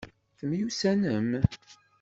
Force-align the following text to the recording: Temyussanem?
Temyussanem? 0.37 1.29